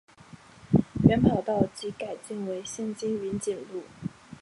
[1.07, 3.83] 原跑道即改建为现今云锦路。